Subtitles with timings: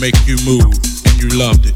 [0.00, 0.74] make you move,
[1.06, 1.74] and you loved it.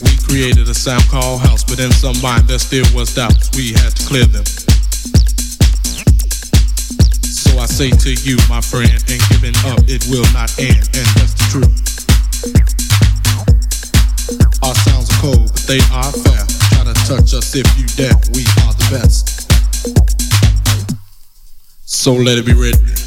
[0.00, 3.50] We created a sound called house, but in some mind there still was doubts.
[3.56, 4.44] We had to clear them.
[7.24, 11.06] So I say to you, my friend, ain't giving up it will not end, and
[11.16, 11.76] that's the truth.
[14.64, 16.44] Our sounds are cold, but they are fair.
[16.72, 18.16] Try to touch us if you dare.
[18.32, 19.44] We are the best.
[21.84, 22.97] So let it be written.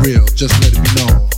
[0.00, 1.35] real, just let it be known.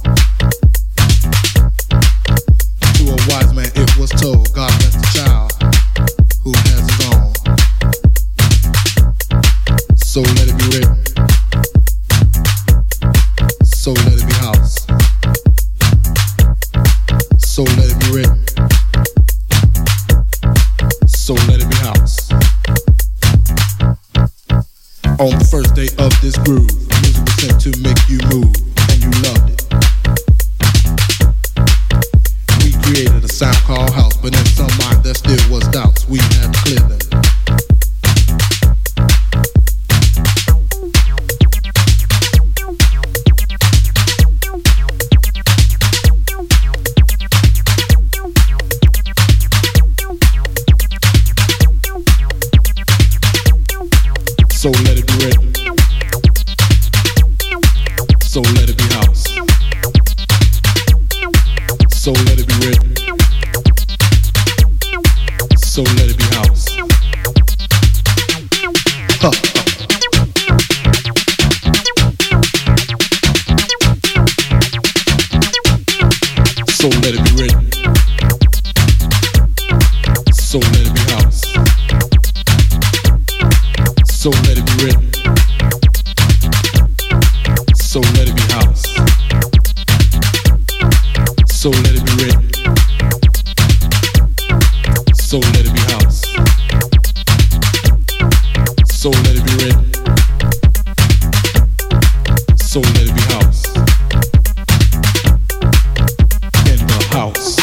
[107.34, 107.57] house.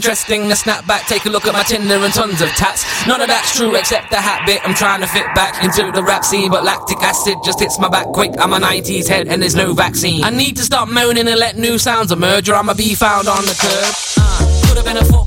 [0.00, 0.48] interesting.
[0.48, 2.86] the snapback, take a look at my Tinder and tons of tats.
[3.06, 4.60] None of that's true except the hat bit.
[4.64, 7.88] I'm trying to fit back into the rap scene, but lactic acid just hits my
[7.90, 8.32] back quick.
[8.38, 10.24] I'm a 90s head and there's no vaccine.
[10.24, 13.44] I need to stop moaning and let new sounds emerge, or I'ma be found on
[13.44, 13.94] the curb.
[14.16, 15.19] Uh, could have been a